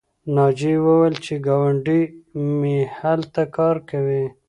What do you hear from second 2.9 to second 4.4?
هلته کار کوي